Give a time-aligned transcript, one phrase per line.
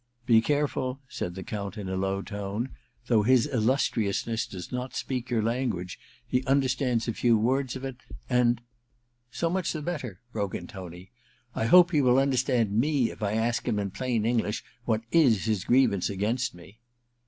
[0.17, 2.69] * Be careful,* said the Count, in a low tone.
[2.89, 7.85] * Though his lUustriousness does not speak your language he understands a few words of
[7.85, 8.61] it, and
[9.29, 12.01] So much the better I * broke in Tony;* I II ENTERTAINMENT 331 hope he
[12.01, 16.55] will understand me if I ask him in plain English what is his grievance against
[16.55, 16.79] me.'